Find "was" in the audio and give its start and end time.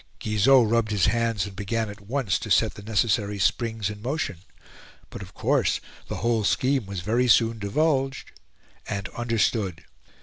6.87-7.01